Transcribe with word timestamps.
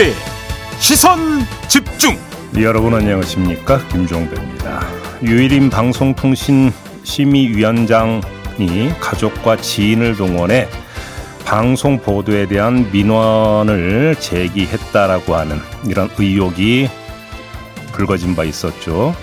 김종배 0.00 0.14
시선 0.78 1.18
집중. 1.68 2.18
여러분 2.58 2.94
안녕하십니까? 2.94 3.86
김종배입니다. 3.88 4.80
유일인 5.22 5.68
방송통신 5.68 6.72
심의위원장이 7.02 8.88
가족과 8.98 9.58
지인을 9.58 10.16
동원해 10.16 10.68
방송 11.44 11.98
보도에 11.98 12.46
대한 12.46 12.90
민원을 12.90 14.16
제기했다라고 14.18 15.34
하는 15.36 15.58
이런 15.86 16.08
의혹이 16.18 16.88
불거진 17.92 18.34
바 18.34 18.44
있었죠. 18.44 19.14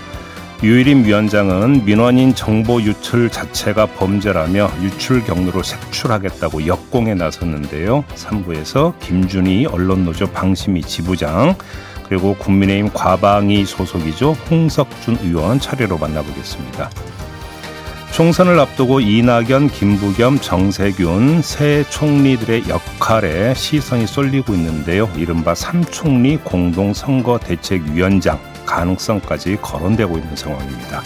유일임 0.60 1.04
위원장은 1.04 1.84
민원인 1.84 2.34
정보 2.34 2.82
유출 2.82 3.30
자체가 3.30 3.86
범죄라며 3.86 4.68
유출 4.82 5.24
경로로 5.24 5.62
색출하겠다고 5.62 6.66
역공에 6.66 7.14
나섰는데요. 7.14 8.02
3부에서 8.16 8.98
김준희 8.98 9.66
언론노조 9.66 10.32
방심위 10.32 10.82
지부장 10.82 11.54
그리고 12.08 12.34
국민의힘 12.34 12.90
과방위 12.92 13.64
소속이죠. 13.66 14.32
홍석준 14.50 15.18
의원 15.22 15.60
차례로 15.60 15.96
만나보겠습니다. 15.96 16.90
총선을 18.10 18.58
앞두고 18.58 18.98
이낙연, 18.98 19.68
김부겸, 19.68 20.40
정세균 20.40 21.40
새 21.40 21.84
총리들의 21.88 22.68
역할에 22.68 23.54
시선이 23.54 24.08
쏠리고 24.08 24.54
있는데요. 24.54 25.08
이른바 25.16 25.54
삼총리 25.54 26.38
공동선거대책위원장 26.38 28.57
가능성까지 28.68 29.58
거론되고 29.62 30.18
있는 30.18 30.36
상황입니다. 30.36 31.02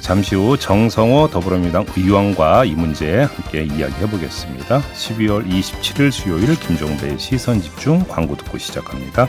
잠시 0.00 0.34
후 0.34 0.56
정성호 0.58 1.30
더불어민주당 1.30 1.86
의원과 1.96 2.64
이 2.64 2.74
문제 2.74 3.22
함께 3.22 3.62
이야기해 3.64 4.10
보겠습니다. 4.10 4.80
12월 4.80 5.46
27일 5.46 6.10
수요일 6.10 6.58
김종배의 6.58 7.18
시선 7.18 7.60
집중 7.60 8.04
광고 8.08 8.36
듣고 8.36 8.58
시작합니다. 8.58 9.28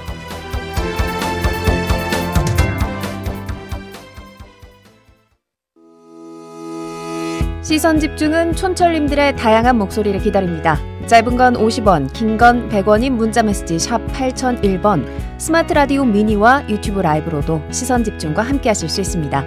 시선 7.61 7.99
집중은 7.99 8.53
촌철님들의 8.55 9.35
다양한 9.35 9.77
목소리를 9.77 10.19
기다립니다. 10.21 10.77
짧은 11.07 11.37
건 11.37 11.53
50원, 11.55 12.11
긴 12.13 12.37
건 12.37 12.69
100원인 12.69 13.11
문자 13.11 13.43
메시지 13.43 13.77
샵 13.79 14.00
8001번, 14.21 15.05
스마트 15.39 15.73
라디오 15.73 16.05
미니와 16.05 16.69
유튜브 16.69 17.01
라이브로도 17.01 17.61
시선 17.71 18.03
집중과 18.03 18.43
함께 18.43 18.69
하실 18.69 18.87
수 18.87 19.01
있습니다. 19.01 19.43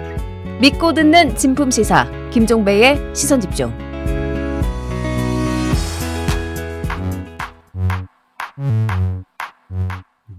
믿고 0.59 0.93
듣는 0.93 1.35
진품 1.35 1.71
시사 1.71 2.09
김종배의 2.31 3.15
시선 3.15 3.39
집중. 3.39 3.73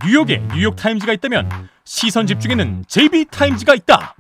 뉴욕에 0.05 0.41
뉴욕 0.55 0.77
타임즈가 0.77 1.13
있다면 1.15 1.49
시선 1.85 2.27
집중에는 2.27 2.85
JB타임즈가 2.87 3.75
있다 3.75 4.15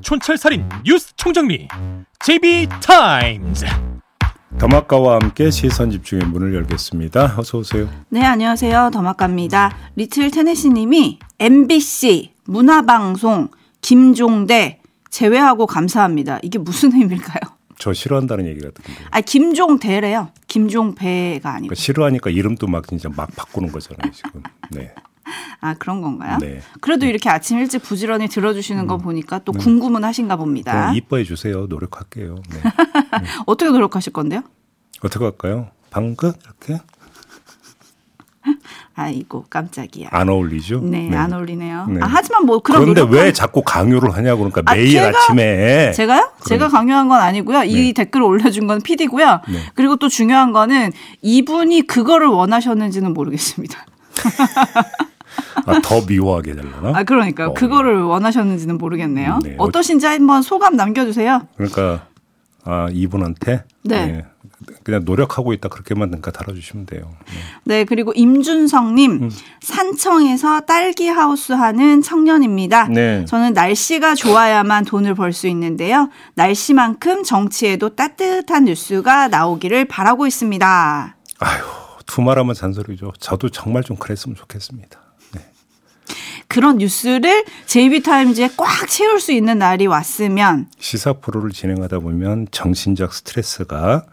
촌철살인 0.00 0.68
뉴스 0.84 1.14
총정리 1.16 1.68
JB타임즈 2.20 3.66
더마카와 4.58 5.16
함께 5.16 5.50
시선 5.50 5.90
집중의 5.90 6.26
문을 6.28 6.54
열겠습니다. 6.54 7.34
어서 7.38 7.58
오세요. 7.58 7.88
네, 8.08 8.22
안녕하세요. 8.24 8.90
더마카입니다. 8.90 9.76
리틀 9.96 10.30
테네시 10.30 10.70
님이 10.70 11.18
MBC 11.38 12.32
문화방송 12.46 13.48
김종대 13.82 14.80
제외하고 15.10 15.66
감사합니다. 15.66 16.38
이게 16.42 16.58
무슨 16.58 16.92
의미일까요? 16.92 17.56
저 17.78 17.92
싫어한다는 17.92 18.46
얘기 18.46 18.60
같은데. 18.60 18.90
아, 19.10 19.20
김종대래요. 19.20 20.30
김종배가 20.48 21.50
아니고. 21.50 21.68
그러니까 21.68 21.74
싫어하니까 21.74 22.30
이름도 22.30 22.66
막 22.66 22.86
진짜 22.88 23.10
막 23.14 23.28
바꾸는 23.36 23.70
거잖아요, 23.70 24.10
지금. 24.12 24.42
네. 24.70 24.94
아, 25.60 25.74
그런 25.74 26.00
건가요? 26.02 26.38
네. 26.40 26.60
그래도 26.80 27.06
이렇게 27.06 27.28
아침 27.30 27.58
일찍 27.58 27.82
부지런히 27.82 28.28
들어주시는 28.28 28.86
거 28.86 28.96
보니까 28.98 29.40
또 29.40 29.52
궁금은 29.52 30.04
하신가 30.04 30.36
봅니다. 30.36 30.92
이뻐해 30.94 31.24
주세요. 31.24 31.66
노력할게요. 31.66 32.36
네. 32.50 32.60
어떻게 33.46 33.70
노력하실 33.70 34.12
건데요? 34.12 34.42
어떻게 35.02 35.24
할까요? 35.24 35.68
방긋 35.90 36.36
이렇게 36.44 36.82
아이고, 38.94 39.44
깜짝이야. 39.50 40.08
안 40.12 40.28
어울리죠? 40.28 40.80
네, 40.80 41.14
안 41.14 41.32
어울리네요. 41.32 41.86
네. 41.88 42.00
아, 42.00 42.06
하지만 42.08 42.46
뭐 42.46 42.60
그런 42.60 42.80
그런데 42.80 43.02
노력한- 43.02 43.10
왜 43.24 43.32
자꾸 43.32 43.62
강요를 43.62 44.14
하냐고 44.14 44.48
그러니까 44.48 44.62
아, 44.64 44.74
매일 44.74 44.94
제가- 44.98 45.14
아침에 45.16 45.92
제가요? 45.92 46.30
제가 46.46 46.68
강요한 46.68 47.08
건 47.08 47.20
아니고요. 47.20 47.64
이 47.64 47.74
네. 47.88 47.92
댓글을 47.92 48.24
올려준 48.24 48.66
건 48.68 48.80
PD고요. 48.80 49.40
네. 49.48 49.58
그리고 49.74 49.96
또 49.96 50.08
중요한 50.08 50.52
거는 50.52 50.92
이분이 51.22 51.82
그거를 51.88 52.28
원하셨는지는 52.28 53.12
모르겠습니다. 53.12 53.84
아, 55.66 55.80
더 55.82 56.00
미워하게 56.06 56.54
되려나? 56.54 56.98
아, 56.98 57.02
그러니까요. 57.04 57.48
어. 57.48 57.54
그거를 57.54 58.02
원하셨는지는 58.02 58.78
모르겠네요. 58.78 59.40
네. 59.42 59.56
어떠신지 59.58 60.06
한번 60.06 60.42
소감 60.42 60.76
남겨주세요. 60.76 61.48
그러니까 61.56 62.06
아, 62.64 62.88
이분한테 62.92 63.64
네. 63.84 64.24
그냥 64.82 65.02
노력하고 65.04 65.52
있다 65.52 65.68
그렇게만 65.68 66.08
그러니까 66.08 66.30
달아주시면 66.30 66.86
돼요. 66.86 67.12
네. 67.26 67.34
네, 67.64 67.84
그리고 67.84 68.12
임준성님, 68.14 69.10
음. 69.24 69.30
산청에서 69.60 70.60
딸기 70.60 71.08
하우스 71.08 71.52
하는 71.52 72.00
청년입니다. 72.02 72.88
네. 72.88 73.24
저는 73.26 73.52
날씨가 73.52 74.14
좋아야만 74.14 74.84
돈을 74.84 75.14
벌 75.14 75.32
수 75.32 75.46
있는데요. 75.48 76.08
날씨만큼 76.34 77.22
정치에도 77.24 77.90
따뜻한 77.94 78.64
뉴스가 78.64 79.28
나오기를 79.28 79.84
바라고 79.86 80.26
있습니다. 80.26 81.16
아유 81.38 81.62
두 82.06 82.22
말하면 82.22 82.54
잔소리죠. 82.54 83.12
저도 83.20 83.50
정말 83.50 83.82
좀 83.82 83.96
그랬으면 83.96 84.34
좋겠습니다. 84.36 84.98
네. 86.56 86.60
그런 86.60 86.78
뉴스를 86.78 87.44
JB타임즈에 87.66 88.50
꽉 88.56 88.88
채울 88.88 89.20
수 89.20 89.32
있는 89.32 89.58
날이 89.58 89.86
왔으면 89.86 90.68
시사 90.78 91.14
프로를 91.14 91.50
진행하다 91.50 91.98
보면 91.98 92.46
정신적 92.50 93.12
스트레스가 93.12 94.06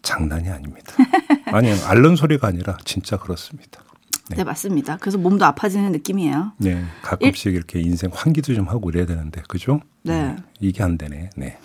장난이 0.00 0.48
아닙니다. 0.48 0.94
아니 1.52 1.70
앓는 1.70 2.16
소리가 2.16 2.48
아니라 2.48 2.78
진짜 2.86 3.18
그렇습니다. 3.18 3.82
네. 4.30 4.36
네. 4.36 4.44
맞습니다. 4.44 4.96
그래서 4.96 5.18
몸도 5.18 5.44
아파지는 5.44 5.92
느낌이에요. 5.92 6.52
네, 6.58 6.82
가끔씩 7.02 7.52
이렇게 7.52 7.80
인생 7.80 8.10
환기도 8.14 8.54
좀 8.54 8.68
하고 8.68 8.88
이래야 8.88 9.04
되는데, 9.04 9.42
그죠? 9.48 9.80
네. 10.02 10.36
이게 10.60 10.84
안 10.84 10.96
되네. 10.96 11.30
네. 11.36 11.58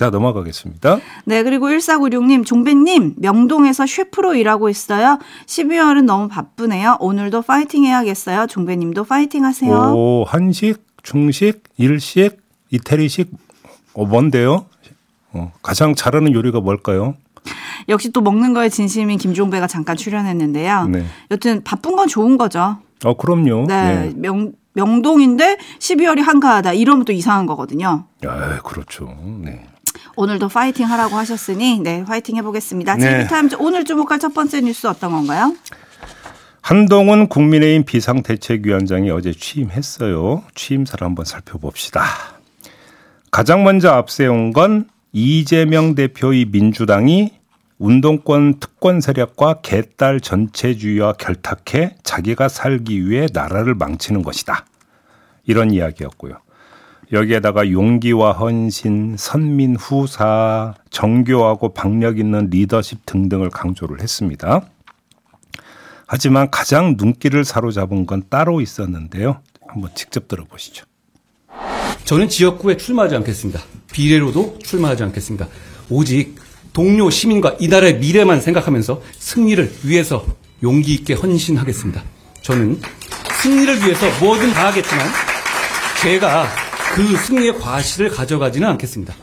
자, 0.00 0.08
넘어가겠습니다. 0.08 0.98
네, 1.26 1.42
그리고 1.42 1.68
1496님, 1.68 2.46
종배님, 2.46 3.16
명동에서 3.18 3.84
셰프로 3.84 4.34
일하고 4.34 4.70
있어요. 4.70 5.18
12월은 5.44 6.04
너무 6.04 6.26
바쁘네요. 6.26 6.96
오늘도 7.00 7.42
파이팅 7.42 7.84
해야겠어요. 7.84 8.46
종배님도 8.46 9.04
파이팅 9.04 9.44
하세요. 9.44 9.74
오, 9.94 10.24
한식, 10.26 10.82
중식, 11.02 11.64
일식, 11.76 12.38
이태리식, 12.70 13.30
어, 13.92 14.06
뭔데요? 14.06 14.64
어, 15.34 15.52
가장 15.60 15.94
잘하는 15.94 16.32
요리가 16.32 16.60
뭘까요? 16.60 17.14
역시 17.90 18.10
또 18.10 18.22
먹는 18.22 18.54
거에 18.54 18.70
진심인 18.70 19.18
김종배가 19.18 19.66
잠깐 19.66 19.98
출연했는데요. 19.98 20.86
네. 20.86 21.04
여튼 21.30 21.62
바쁜 21.62 21.94
건 21.94 22.08
좋은 22.08 22.38
거죠. 22.38 22.78
어, 23.04 23.14
그럼요. 23.18 23.66
네, 23.66 24.14
명, 24.16 24.52
명동인데 24.72 25.58
12월이 25.78 26.22
한가하다. 26.22 26.72
이러면 26.72 27.04
또 27.04 27.12
이상한 27.12 27.44
거거든요. 27.44 28.06
아, 28.26 28.62
그렇죠. 28.62 29.14
네. 29.42 29.66
오늘도 30.16 30.48
파이팅 30.48 30.86
하라고 30.90 31.16
하셨으니 31.16 31.80
네 31.80 32.04
파이팅 32.04 32.36
해보겠습니다. 32.36 32.96
네. 32.96 33.20
JB타임즈 33.22 33.56
오늘 33.60 33.84
주목할 33.84 34.18
첫 34.18 34.34
번째 34.34 34.60
뉴스 34.60 34.86
어떤 34.86 35.12
건가요? 35.12 35.54
한동훈 36.60 37.28
국민의힘 37.28 37.84
비상대책위원장이 37.84 39.10
어제 39.10 39.32
취임했어요. 39.32 40.44
취임사를 40.54 41.04
한번 41.04 41.24
살펴봅시다. 41.24 42.02
가장 43.30 43.64
먼저 43.64 43.90
앞세운 43.90 44.52
건 44.52 44.88
이재명 45.12 45.94
대표의 45.94 46.46
민주당이 46.46 47.32
운동권 47.78 48.60
특권 48.60 49.00
세력과 49.00 49.62
개딸 49.62 50.20
전체주의와 50.20 51.14
결탁해 51.14 51.96
자기가 52.02 52.48
살기 52.48 53.08
위해 53.08 53.26
나라를 53.32 53.74
망치는 53.74 54.22
것이다. 54.22 54.66
이런 55.46 55.70
이야기였고요. 55.70 56.36
여기에다가 57.12 57.70
용기와 57.70 58.32
헌신, 58.32 59.16
선민 59.18 59.74
후사, 59.76 60.74
정교하고 60.90 61.74
박력 61.74 62.18
있는 62.18 62.48
리더십 62.50 63.04
등등을 63.04 63.50
강조를 63.50 64.00
했습니다. 64.00 64.62
하지만 66.06 66.50
가장 66.50 66.94
눈길을 66.96 67.44
사로잡은 67.44 68.06
건 68.06 68.22
따로 68.28 68.60
있었는데요. 68.60 69.40
한번 69.66 69.90
직접 69.94 70.28
들어보시죠. 70.28 70.84
저는 72.04 72.28
지역구에 72.28 72.76
출마하지 72.76 73.16
않겠습니다. 73.16 73.60
비례로도 73.92 74.58
출마하지 74.62 75.04
않겠습니다. 75.04 75.48
오직 75.88 76.36
동료 76.72 77.10
시민과 77.10 77.56
이 77.60 77.68
나라의 77.68 77.98
미래만 77.98 78.40
생각하면서 78.40 79.02
승리를 79.18 79.72
위해서 79.84 80.24
용기 80.62 80.94
있게 80.94 81.14
헌신하겠습니다. 81.14 82.02
저는 82.42 82.80
승리를 83.42 83.82
위해서 83.82 84.06
뭐든 84.20 84.52
다 84.52 84.68
하겠지만 84.68 85.06
제가 86.02 86.69
그 86.92 87.16
승리의 87.16 87.58
과실을 87.58 88.10
가져가지는 88.10 88.68
않겠습니다. 88.68 89.14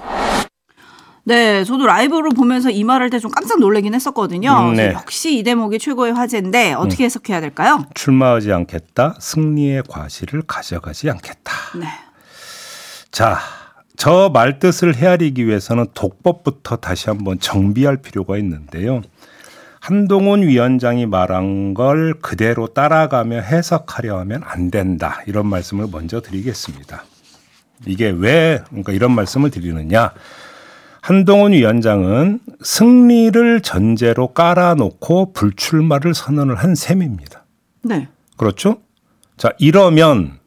네, 1.25 1.65
저도 1.65 1.85
라이브로 1.85 2.29
보면서 2.29 2.69
이 2.69 2.85
말할 2.85 3.09
때좀 3.09 3.29
깜짝 3.31 3.59
놀라긴 3.59 3.93
했었거든요. 3.93 4.69
음, 4.69 4.75
네. 4.75 4.93
역시 4.93 5.37
이 5.37 5.43
대목이 5.43 5.77
최고의 5.77 6.13
화제인데 6.13 6.71
어떻게 6.71 7.03
해석해야 7.03 7.41
될까요? 7.41 7.83
출마하지 7.95 8.53
않겠다. 8.53 9.15
승리의 9.19 9.83
과실을 9.89 10.43
가져가지 10.47 11.09
않겠다. 11.09 11.51
네. 11.77 11.87
자, 13.11 13.39
저 13.97 14.29
말뜻을 14.33 14.95
헤아리기 14.95 15.45
위해서는 15.45 15.87
독법부터 15.93 16.77
다시 16.77 17.09
한번 17.09 17.39
정비할 17.39 17.97
필요가 17.97 18.37
있는데요. 18.37 19.01
한동훈 19.81 20.43
위원장이 20.43 21.07
말한 21.07 21.73
걸 21.73 22.13
그대로 22.21 22.67
따라가며 22.67 23.41
해석하려 23.41 24.17
하면 24.19 24.43
안 24.45 24.71
된다. 24.71 25.21
이런 25.27 25.47
말씀을 25.47 25.87
먼저 25.91 26.21
드리겠습니다. 26.21 27.03
이게 27.85 28.09
왜 28.09 28.61
그러니까 28.69 28.93
이런 28.93 29.13
말씀을 29.13 29.51
드리느냐? 29.51 30.11
한동훈 31.01 31.53
위원장은 31.53 32.39
승리를 32.61 33.61
전제로 33.61 34.33
깔아놓고 34.33 35.33
불출마를 35.33 36.13
선언을 36.13 36.55
한 36.55 36.75
셈입니다. 36.75 37.45
네. 37.83 38.09
그렇죠? 38.35 38.81
자, 39.37 39.51
이러면 39.57 40.39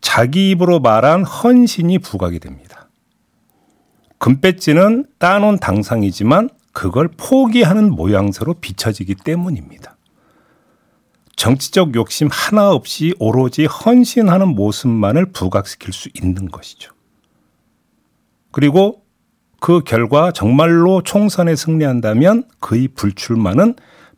자기 0.00 0.50
입으로 0.50 0.80
말한 0.80 1.24
헌신이 1.24 1.98
부각이 1.98 2.38
됩니다. 2.38 2.88
금배지는 4.18 5.06
따놓은 5.18 5.58
당상이지만 5.58 6.50
그걸 6.72 7.08
포기하는 7.08 7.90
모양새로 7.90 8.54
비춰지기 8.54 9.16
때문입니다. 9.16 9.96
정치적 11.40 11.94
욕심 11.94 12.28
하나 12.30 12.70
없이 12.70 13.14
오로지 13.18 13.64
헌신하는 13.64 14.48
모습만을 14.48 15.32
부각시킬 15.32 15.94
수 15.94 16.10
있는 16.12 16.50
것이죠. 16.50 16.92
그리고 18.52 19.06
그 19.58 19.80
결과 19.80 20.32
정말로 20.32 21.02
총선에 21.02 21.56
승리한다면 21.56 22.44
그의 22.58 22.88
불출마는 22.88 23.76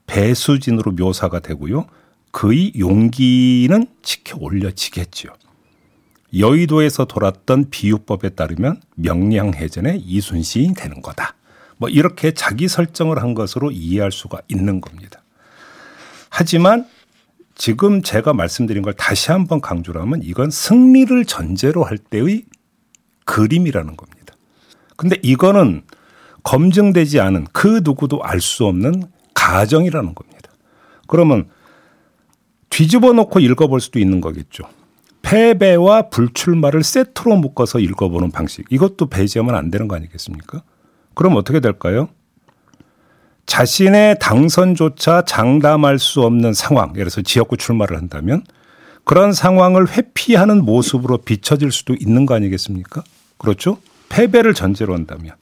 배수진으로 0.09 0.91
묘사가 0.91 1.39
되고요. 1.39 1.87
그의 2.33 2.73
용기는 2.77 3.87
지켜 4.03 4.37
올려지겠지요. 4.41 5.33
여의도에서 6.37 7.05
돌았던 7.05 7.71
비유법에 7.71 8.31
따르면 8.31 8.81
명량해전의 8.97 10.01
이순신이 10.01 10.75
되는 10.75 11.01
거다. 11.01 11.37
뭐 11.77 11.89
이렇게 11.89 12.35
자기 12.35 12.67
설정을 12.67 13.23
한 13.23 13.35
것으로 13.35 13.71
이해할 13.71 14.11
수가 14.11 14.41
있는 14.49 14.81
겁니다. 14.81 15.23
하지만 16.29 16.89
지금 17.55 18.03
제가 18.03 18.33
말씀드린 18.33 18.83
걸 18.83 18.95
다시 18.95 19.31
한번 19.31 19.61
강조를 19.61 20.01
하면 20.03 20.21
이건 20.23 20.51
승리를 20.51 21.25
전제로 21.27 21.85
할 21.85 21.99
때의 21.99 22.45
그림이라는 23.25 23.97
겁니다. 23.97 24.35
근데 24.97 25.17
이거는 25.23 25.83
검증되지 26.43 27.21
않은 27.21 27.47
그 27.53 27.83
누구도 27.85 28.23
알 28.23 28.41
수 28.41 28.67
없는 28.67 29.05
가정이라는 29.35 30.15
겁니다. 30.15 30.51
그러면 31.07 31.49
뒤집어 32.71 33.13
놓고 33.13 33.41
읽어볼 33.41 33.81
수도 33.81 33.99
있는 33.99 34.21
거겠죠. 34.21 34.65
패배와 35.23 36.09
불출마를 36.11 36.83
세트로 36.83 37.37
묶어서 37.37 37.79
읽어보는 37.79 38.31
방식. 38.31 38.65
이것도 38.71 39.07
배제하면 39.07 39.55
안 39.55 39.71
되는 39.71 39.89
거 39.89 39.97
아니겠습니까? 39.97 40.63
그럼 41.15 41.37
어떻게 41.37 41.61
될까요? 41.61 42.09
자신의 43.53 44.17
당선조차 44.19 45.27
장담할 45.27 45.99
수 45.99 46.23
없는 46.23 46.55
상황, 46.55 46.89
예를 46.95 47.11
들어서 47.11 47.21
지역구 47.21 47.59
출마를 47.59 47.99
한다면 47.99 48.45
그런 49.05 49.35
상황을 49.35 49.91
회피하는 49.91 50.65
모습으로 50.65 51.19
비춰질 51.19 51.71
수도 51.71 51.93
있는 51.93 52.25
거 52.25 52.35
아니겠습니까? 52.35 53.05
그렇죠? 53.37 53.77
패배를 54.09 54.55
전제로 54.55 54.95
한다면 54.95 55.35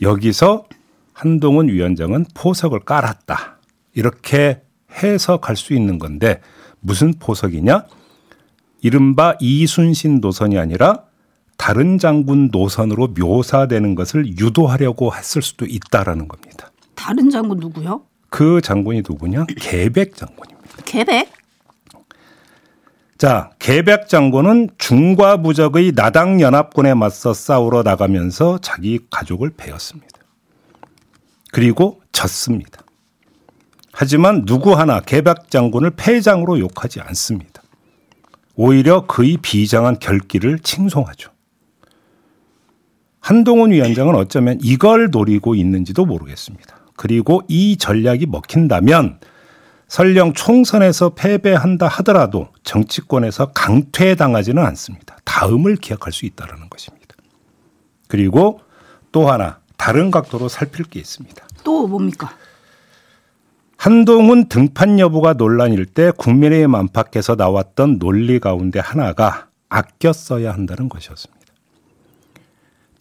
여기서 0.00 0.64
한동훈 1.12 1.68
위원장은 1.68 2.24
포석을 2.32 2.80
깔았다. 2.80 3.58
이렇게 3.92 4.62
해석할 4.90 5.54
수 5.54 5.74
있는 5.74 5.98
건데 5.98 6.40
무슨 6.80 7.12
포석이냐? 7.12 7.84
이른바 8.80 9.34
이순신 9.38 10.20
노선이 10.22 10.58
아니라 10.58 11.02
다른 11.58 11.98
장군 11.98 12.48
노선으로 12.50 13.08
묘사되는 13.08 13.96
것을 13.96 14.38
유도하려고 14.38 15.14
했을 15.14 15.42
수도 15.42 15.66
있다라는 15.66 16.26
겁니다. 16.26 16.70
다른 16.98 17.30
장군 17.30 17.58
누구요? 17.58 18.02
그 18.28 18.60
장군이 18.60 19.02
누구냐? 19.08 19.46
계백 19.60 20.16
장군입니다. 20.16 20.82
계백? 20.84 21.32
자, 23.16 23.50
계백 23.60 24.08
장군은 24.08 24.70
중과 24.78 25.40
부적의 25.42 25.92
나당 25.92 26.40
연합군에 26.40 26.94
맞서 26.94 27.32
싸우러 27.32 27.84
나가면서 27.84 28.58
자기 28.58 28.98
가족을 29.10 29.50
베었습니다. 29.56 30.08
그리고 31.52 32.02
졌습니다. 32.10 32.82
하지만 33.92 34.44
누구 34.44 34.74
하나 34.74 35.00
계백 35.00 35.50
장군을 35.50 35.92
패장으로 35.92 36.58
욕하지 36.58 37.00
않습니다. 37.00 37.62
오히려 38.56 39.06
그의 39.06 39.38
비장한 39.40 40.00
결기를 40.00 40.58
칭송하죠. 40.58 41.30
한동훈 43.20 43.70
위원장은 43.70 44.16
어쩌면 44.16 44.58
이걸 44.62 45.10
노리고 45.10 45.54
있는지도 45.54 46.04
모르겠습니다. 46.04 46.77
그리고 46.98 47.42
이 47.46 47.76
전략이 47.78 48.26
먹힌다면 48.26 49.20
설령 49.86 50.34
총선에서 50.34 51.10
패배한다 51.10 51.86
하더라도 51.86 52.48
정치권에서 52.64 53.52
강퇴당하지는 53.52 54.62
않습니다. 54.66 55.16
다음을 55.24 55.76
기약할 55.76 56.12
수 56.12 56.26
있다는 56.26 56.68
것입니다. 56.68 57.14
그리고 58.08 58.60
또 59.12 59.30
하나 59.30 59.60
다른 59.76 60.10
각도로 60.10 60.48
살필 60.48 60.86
게 60.86 60.98
있습니다. 60.98 61.46
또 61.62 61.86
뭡니까? 61.86 62.32
한동훈 63.76 64.48
등판 64.48 64.98
여부가 64.98 65.34
논란일 65.34 65.86
때 65.86 66.10
국민의힘 66.10 66.74
안팎에서 66.74 67.36
나왔던 67.36 68.00
논리 68.00 68.40
가운데 68.40 68.80
하나가 68.80 69.46
아껴 69.68 70.12
써야 70.12 70.52
한다는 70.52 70.88
것이었습니다. 70.88 71.37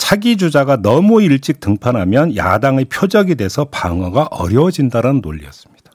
차기 0.08 0.38
주자가 0.38 0.78
너무 0.82 1.22
일찍 1.22 1.60
등판하면 1.60 2.38
야당의 2.38 2.86
표적이 2.86 3.36
돼서 3.36 3.66
방어가 3.66 4.30
어려워진다는 4.32 5.20
논리였습니다. 5.20 5.92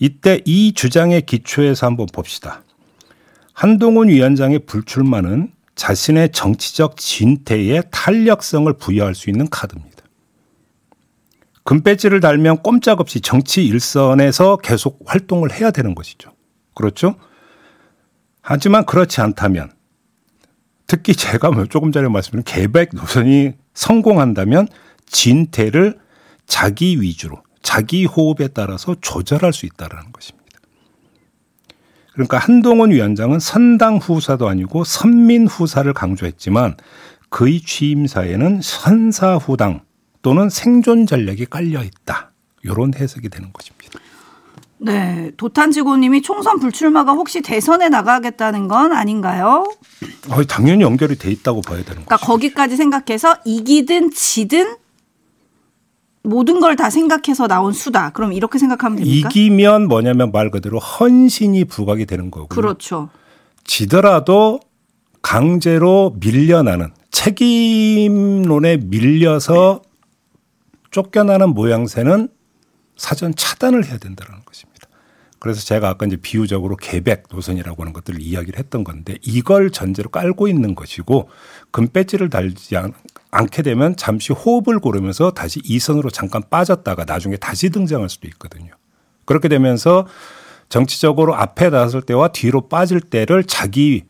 이때 0.00 0.40
이 0.44 0.72
주장의 0.72 1.22
기초에서 1.22 1.86
한번 1.86 2.08
봅시다. 2.12 2.64
한동훈 3.52 4.08
위원장의 4.08 4.66
불출마는 4.66 5.52
자신의 5.76 6.32
정치적 6.32 6.96
진퇴에 6.96 7.82
탄력성을 7.92 8.72
부여할 8.72 9.14
수 9.14 9.30
있는 9.30 9.48
카드입니다. 9.48 10.02
금배지를 11.62 12.18
달면 12.18 12.60
꼼짝없이 12.60 13.20
정치 13.20 13.64
일선에서 13.66 14.56
계속 14.56 14.98
활동을 15.06 15.52
해야 15.52 15.70
되는 15.70 15.94
것이죠. 15.94 16.32
그렇죠? 16.74 17.14
하지만 18.40 18.84
그렇지 18.84 19.20
않다면 19.20 19.70
특히 20.90 21.14
제가 21.14 21.52
뭐 21.52 21.66
조금 21.66 21.92
전에 21.92 22.08
말씀드린 22.08 22.42
계백 22.42 22.90
노선이 22.94 23.52
성공한다면 23.74 24.66
진퇴를 25.06 25.96
자기 26.46 27.00
위주로 27.00 27.44
자기 27.62 28.06
호흡에 28.06 28.48
따라서 28.48 28.96
조절할 29.00 29.52
수 29.52 29.66
있다라는 29.66 30.10
것입니다. 30.10 30.58
그러니까 32.12 32.38
한동훈 32.38 32.90
위원장은 32.90 33.38
선당 33.38 33.98
후사도 33.98 34.48
아니고 34.48 34.82
선민 34.82 35.46
후사를 35.46 35.92
강조했지만 35.92 36.76
그의 37.28 37.60
취임사에는 37.60 38.60
선사 38.60 39.36
후당 39.36 39.82
또는 40.22 40.50
생존 40.50 41.06
전략이 41.06 41.46
깔려 41.46 41.84
있다. 41.84 42.32
이런 42.64 42.94
해석이 42.94 43.28
되는 43.28 43.52
것입니다. 43.52 44.00
네, 44.82 45.30
도탄지고님이 45.36 46.22
총선 46.22 46.58
불출마가 46.58 47.12
혹시 47.12 47.42
대선에 47.42 47.90
나가겠다는 47.90 48.66
건 48.66 48.92
아닌가요? 48.92 49.66
어, 50.30 50.42
당연히 50.44 50.82
연결이 50.82 51.16
돼 51.16 51.30
있다고 51.30 51.60
봐야 51.60 51.76
되는 51.78 51.86
그러니까 52.04 52.16
거죠. 52.16 52.26
거기까지 52.26 52.76
생각해서 52.76 53.36
이기든 53.44 54.10
지든 54.12 54.76
모든 56.22 56.60
걸 56.60 56.76
다 56.76 56.88
생각해서 56.90 57.46
나온 57.46 57.72
수다. 57.72 58.10
그럼 58.10 58.32
이렇게 58.32 58.58
생각하면 58.58 58.98
됩니까? 58.98 59.28
이기면 59.28 59.88
뭐냐면 59.88 60.32
말 60.32 60.50
그대로 60.50 60.78
헌신이 60.78 61.64
부각이 61.64 62.06
되는 62.06 62.30
거고요. 62.30 62.48
그렇죠. 62.48 63.10
지더라도 63.64 64.60
강제로 65.22 66.16
밀려나는 66.20 66.88
책임론에 67.10 68.78
밀려서 68.78 69.82
쫓겨나는 70.90 71.50
모양새는 71.50 72.28
사전 72.96 73.34
차단을 73.34 73.84
해야 73.86 73.98
된다는 73.98 74.40
것입니다. 74.44 74.69
그래서 75.40 75.62
제가 75.62 75.88
아까 75.88 76.06
이제 76.06 76.16
비유적으로 76.16 76.76
계백 76.76 77.24
노선이라고 77.32 77.82
하는 77.82 77.92
것들을 77.94 78.20
이야기를 78.20 78.58
했던 78.58 78.84
건데 78.84 79.16
이걸 79.22 79.70
전제로 79.70 80.10
깔고 80.10 80.48
있는 80.48 80.74
것이고 80.74 81.30
금배지를 81.70 82.28
달지 82.28 82.76
않, 82.76 82.92
않게 83.30 83.62
되면 83.62 83.96
잠시 83.96 84.34
호흡을 84.34 84.78
고르면서 84.78 85.30
다시 85.30 85.60
이선으로 85.64 86.10
잠깐 86.10 86.42
빠졌다가 86.48 87.04
나중에 87.06 87.36
다시 87.36 87.70
등장할 87.70 88.10
수도 88.10 88.28
있거든요. 88.28 88.72
그렇게 89.24 89.48
되면서 89.48 90.06
정치적으로 90.68 91.34
앞에 91.34 91.70
나설 91.70 92.02
때와 92.02 92.28
뒤로 92.28 92.68
빠질 92.68 93.00
때를 93.00 93.44
자기 93.44 94.04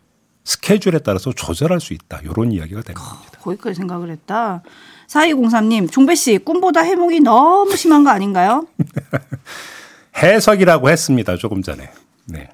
스케줄에 0.44 0.98
따라서 0.98 1.32
조절할 1.32 1.80
수 1.80 1.94
있다. 1.94 2.20
이런 2.24 2.50
이야기가 2.50 2.82
되는 2.82 3.00
겁니다. 3.00 3.38
거기까지 3.40 3.76
생각을 3.76 4.10
했다. 4.10 4.62
4203님, 5.06 5.90
종배 5.90 6.14
씨, 6.16 6.38
꿈보다 6.38 6.80
해몽이 6.80 7.20
너무 7.20 7.76
심한 7.76 8.02
거 8.02 8.10
아닌가요? 8.10 8.66
해석이라고 10.16 10.90
했습니다. 10.90 11.36
조금 11.36 11.62
전에. 11.62 11.90
네. 12.26 12.48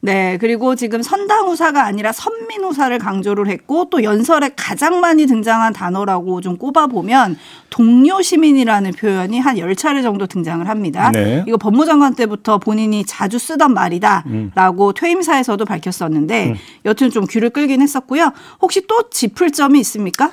네, 0.00 0.36
그리고 0.38 0.74
지금 0.74 1.02
선당후사가 1.02 1.86
아니라 1.86 2.12
선민후사를 2.12 2.98
강조를 2.98 3.48
했고 3.48 3.88
또 3.88 4.02
연설에 4.02 4.50
가장 4.54 5.00
많이 5.00 5.26
등장한 5.26 5.72
단어라고 5.72 6.40
좀 6.40 6.58
꼽아보면 6.58 7.38
동료시민이라는 7.70 8.92
표현이 8.92 9.38
한 9.40 9.56
10차례 9.56 10.02
정도 10.02 10.26
등장을 10.26 10.68
합니다. 10.68 11.10
네. 11.12 11.44
이거 11.46 11.56
법무장관 11.56 12.16
때부터 12.16 12.58
본인이 12.58 13.04
자주 13.06 13.38
쓰던 13.38 13.72
말이다 13.72 14.24
라고 14.54 14.92
퇴임사에서도 14.92 15.64
밝혔었는데 15.64 16.48
음. 16.48 16.54
여튼 16.84 17.10
좀 17.10 17.24
귀를 17.26 17.48
끌긴 17.50 17.80
했었고요. 17.80 18.32
혹시 18.60 18.86
또 18.86 19.08
짚을 19.08 19.52
점이 19.52 19.80
있습니까? 19.80 20.32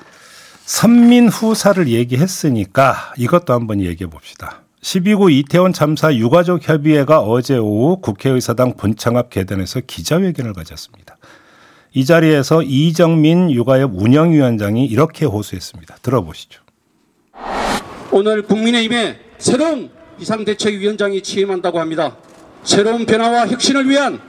선민 0.65 1.29
후사를 1.29 1.87
얘기했으니까 1.87 3.13
이것도 3.17 3.53
한번 3.53 3.81
얘기해 3.81 4.09
봅시다. 4.09 4.63
12구 4.81 5.31
이태원 5.31 5.73
참사 5.73 6.13
유가족 6.13 6.67
협의회가 6.67 7.21
어제 7.21 7.55
오후 7.57 7.97
국회의사당 7.97 8.77
본청 8.77 9.15
앞 9.15 9.29
계단에서 9.29 9.81
기자회견을 9.85 10.53
가졌습니다. 10.53 11.17
이 11.93 12.05
자리에서 12.05 12.63
이정민 12.63 13.51
육아협 13.51 13.91
운영위원장이 13.93 14.85
이렇게 14.85 15.25
호소했습니다. 15.25 15.97
들어보시죠. 16.01 16.61
오늘 18.11 18.41
국민의힘에 18.41 19.19
새로운 19.37 19.89
비상대책위원장이 20.17 21.21
취임한다고 21.21 21.79
합니다. 21.79 22.17
새로운 22.63 23.05
변화와 23.05 23.47
혁신을 23.47 23.87
위한 23.87 24.19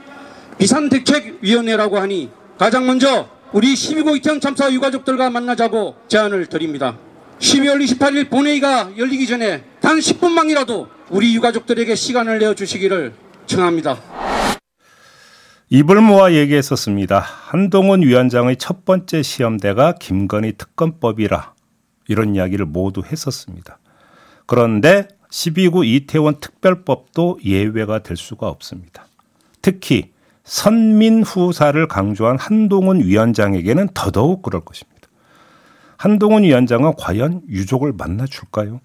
비상대책위원회라고 0.59 1.97
하니 1.97 2.29
가장 2.57 2.85
먼저 2.85 3.27
우리 3.53 3.73
12구 3.73 4.17
이태원 4.17 4.39
참사 4.39 4.71
유가족들과 4.71 5.29
만나자고 5.29 5.95
제안을 6.07 6.45
드립니다. 6.47 6.97
12월 7.39 7.83
28일 7.83 8.29
본회의가 8.29 8.91
열리기 8.97 9.25
전에 9.27 9.63
단 9.83 9.97
10분만이라도 9.97 10.87
우리 11.09 11.35
유가족들에게 11.35 11.93
시간을 11.93 12.39
내어주시기를 12.39 13.13
청합니다. 13.45 13.99
입을 15.69 15.99
모아 15.99 16.31
얘기했었습니다. 16.31 17.19
한동훈 17.19 18.01
위원장의 18.01 18.55
첫 18.55 18.85
번째 18.85 19.21
시험대가 19.21 19.95
김건희 19.95 20.53
특검법이라 20.53 21.53
이런 22.07 22.33
이야기를 22.33 22.65
모두 22.65 23.01
했었습니다. 23.05 23.77
그런데 24.45 25.09
10.29 25.29 25.85
이태원 25.85 26.39
특별법도 26.39 27.39
예외가 27.43 27.99
될 27.99 28.15
수가 28.15 28.47
없습니다. 28.47 29.07
특히 29.61 30.13
선민 30.45 31.23
후사를 31.23 31.85
강조한 31.89 32.39
한동훈 32.39 33.01
위원장에게는 33.03 33.89
더더욱 33.93 34.43
그럴 34.43 34.63
것입니다. 34.63 35.09
한동훈 35.97 36.43
위원장은 36.43 36.93
과연 36.97 37.41
유족을 37.49 37.91
만나줄까요? 37.91 38.79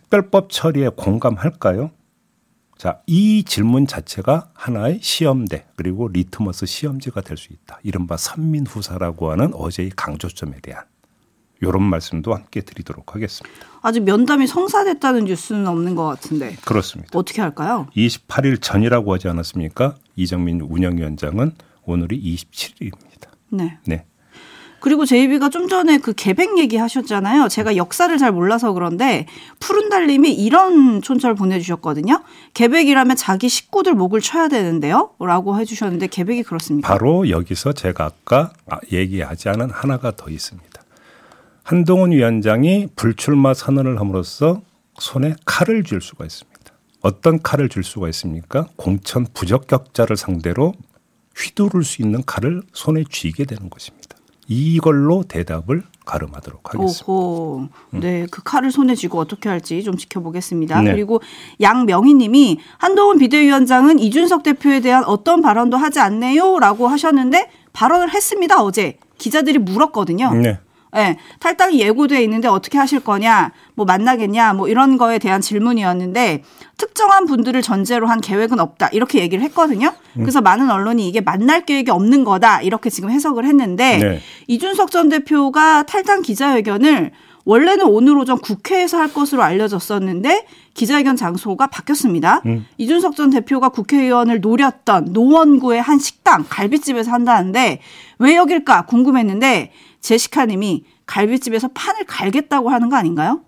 특별법 0.00 0.48
처리에 0.50 0.88
공감할까요? 0.96 1.90
자, 2.78 3.02
이 3.06 3.44
질문 3.44 3.86
자체가 3.86 4.50
하나의 4.54 5.00
시험대 5.02 5.66
그리고 5.76 6.08
리트머스 6.08 6.64
시험지가 6.64 7.20
될 7.20 7.36
수 7.36 7.52
있다. 7.52 7.78
이른바 7.82 8.16
선민후사라고 8.16 9.30
하는 9.32 9.52
어제의 9.52 9.90
강조점에 9.94 10.60
대한 10.62 10.84
이런 11.60 11.82
말씀도 11.82 12.32
함께 12.34 12.62
드리도록 12.62 13.14
하겠습니다. 13.14 13.54
아직 13.82 14.02
면담이 14.04 14.46
성사됐다는 14.46 15.24
뉴스는 15.26 15.66
없는 15.66 15.94
것 15.94 16.06
같은데 16.06 16.56
그렇습니다. 16.64 17.10
어떻게 17.18 17.42
할까요? 17.42 17.86
28일 17.94 18.62
전이라고 18.62 19.12
하지 19.12 19.28
않았습니까? 19.28 19.96
이정민 20.16 20.62
운영위원장은 20.62 21.52
오늘이 21.84 22.18
27일입니다. 22.34 23.28
네. 23.50 23.78
네. 23.84 24.06
그리고 24.80 25.04
제이비가 25.04 25.50
좀 25.50 25.68
전에 25.68 25.98
그 25.98 26.12
계백 26.14 26.58
얘기 26.58 26.76
하셨잖아요. 26.76 27.48
제가 27.48 27.76
역사를 27.76 28.16
잘 28.18 28.32
몰라서 28.32 28.72
그런데 28.72 29.26
푸른 29.58 29.88
달님이 29.88 30.32
이런 30.32 31.02
촌철 31.02 31.34
보내주셨거든요. 31.34 32.22
계백이라면 32.54 33.16
자기 33.16 33.48
식구들 33.48 33.94
목을 33.94 34.20
쳐야 34.20 34.48
되는데요. 34.48 35.10
라고 35.18 35.58
해주셨는데 35.58 36.08
계백이 36.08 36.42
그렇습니까? 36.42 36.88
바로 36.88 37.28
여기서 37.28 37.72
제가 37.72 38.04
아까 38.04 38.52
아, 38.68 38.78
얘기하지 38.90 39.50
않은 39.50 39.70
하나가 39.70 40.12
더 40.16 40.30
있습니다. 40.30 40.68
한동훈 41.62 42.12
위원장이 42.12 42.88
불출마 42.96 43.54
선언을 43.54 44.00
함으로써 44.00 44.62
손에 44.98 45.34
칼을 45.44 45.84
쥘 45.84 46.00
수가 46.00 46.24
있습니다. 46.24 46.50
어떤 47.02 47.40
칼을 47.40 47.68
쥘 47.68 47.82
수가 47.84 48.08
있습니까? 48.08 48.66
공천 48.76 49.26
부적격자를 49.32 50.16
상대로 50.16 50.74
휘두를 51.36 51.84
수 51.84 52.02
있는 52.02 52.22
칼을 52.24 52.62
손에 52.72 53.04
쥐게 53.08 53.44
되는 53.44 53.70
것입니다. 53.70 53.99
이걸로 54.50 55.22
대답을 55.22 55.84
가름하도록 56.04 56.74
하겠습니다. 56.74 57.04
오호. 57.06 57.68
네, 57.92 58.26
그 58.32 58.42
칼을 58.42 58.72
손에 58.72 58.96
쥐고 58.96 59.18
어떻게 59.18 59.48
할지 59.48 59.80
좀 59.84 59.96
지켜보겠습니다. 59.96 60.82
네. 60.82 60.90
그리고 60.90 61.22
양명희 61.60 62.14
님이 62.14 62.58
한동훈 62.76 63.18
비대위원장은 63.18 64.00
이준석 64.00 64.42
대표에 64.42 64.80
대한 64.80 65.04
어떤 65.04 65.40
발언도 65.40 65.76
하지 65.76 66.00
않네요. 66.00 66.58
라고 66.58 66.88
하셨는데 66.88 67.48
발언을 67.72 68.12
했습니다. 68.12 68.60
어제. 68.60 68.98
기자들이 69.18 69.58
물었거든요. 69.58 70.32
네. 70.34 70.58
예, 70.96 71.16
탈당이 71.38 71.80
예고돼 71.80 72.22
있는데 72.24 72.48
어떻게 72.48 72.78
하실 72.78 73.00
거냐, 73.00 73.52
뭐 73.74 73.86
만나겠냐, 73.86 74.54
뭐 74.54 74.68
이런 74.68 74.98
거에 74.98 75.18
대한 75.18 75.40
질문이었는데 75.40 76.42
특정한 76.76 77.26
분들을 77.26 77.60
전제로 77.62 78.06
한 78.08 78.20
계획은 78.20 78.58
없다 78.58 78.88
이렇게 78.92 79.20
얘기를 79.20 79.44
했거든요. 79.44 79.92
음. 80.16 80.20
그래서 80.20 80.40
많은 80.40 80.70
언론이 80.70 81.06
이게 81.06 81.20
만날 81.20 81.64
계획이 81.64 81.90
없는 81.90 82.24
거다 82.24 82.62
이렇게 82.62 82.90
지금 82.90 83.10
해석을 83.10 83.44
했는데 83.44 83.98
네. 83.98 84.20
이준석 84.48 84.90
전 84.90 85.08
대표가 85.08 85.84
탈당 85.84 86.22
기자회견을 86.22 87.12
원래는 87.44 87.86
오늘 87.86 88.16
오전 88.18 88.38
국회에서 88.38 88.98
할 88.98 89.12
것으로 89.12 89.42
알려졌었는데 89.42 90.46
기자회견 90.74 91.16
장소가 91.16 91.68
바뀌었습니다. 91.68 92.42
음. 92.46 92.66
이준석 92.78 93.16
전 93.16 93.30
대표가 93.30 93.70
국회의원을 93.70 94.40
노렸던 94.40 95.08
노원구의 95.12 95.80
한 95.80 95.98
식당 95.98 96.44
갈비집에서 96.48 97.10
한다는데 97.10 97.80
왜 98.18 98.36
여길까 98.36 98.86
궁금했는데 98.86 99.72
제시카님이 100.00 100.84
갈비집에서 101.06 101.68
판을 101.74 102.04
갈겠다고 102.04 102.70
하는 102.70 102.88
거 102.88 102.96
아닌가요? 102.96 103.42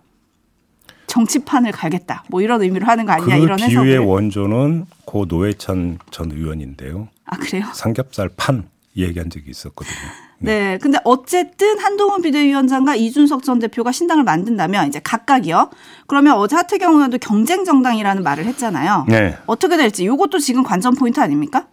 정치판을 1.07 1.71
갈겠다. 1.71 2.23
뭐 2.29 2.41
이런 2.41 2.61
의미로 2.61 2.85
하는 2.87 3.05
거 3.05 3.11
아니냐 3.11 3.37
그 3.37 3.43
이런 3.43 3.57
비유의 3.57 3.93
해석을. 3.93 3.99
원조는 3.99 4.85
고 5.05 5.25
노회찬 5.25 5.99
전 6.11 6.31
의원인데요. 6.31 7.07
아 7.25 7.37
그래요? 7.37 7.65
삼겹살 7.73 8.29
판 8.35 8.67
얘기한 8.97 9.29
적이 9.29 9.49
있었거든요. 9.51 9.95
네. 10.39 10.77
근데 10.81 10.97
어쨌든 11.03 11.79
한동훈 11.79 12.21
비대위원장과 12.21 12.95
이준석 12.95 13.43
전 13.43 13.59
대표가 13.59 13.91
신당을 13.91 14.23
만든다면 14.23 14.87
이제 14.87 14.99
각각이요. 14.99 15.69
그러면 16.07 16.35
어제 16.37 16.55
하태경 16.55 16.95
의원도 16.95 17.19
경쟁 17.19 17.63
정당이라는 17.63 18.23
말을 18.23 18.45
했잖아요. 18.45 19.05
네. 19.07 19.37
어떻게 19.45 19.77
될지 19.77 20.03
이것도 20.03 20.39
지금 20.39 20.63
관전 20.63 20.95
포인트 20.95 21.19
아닙니까? 21.19 21.67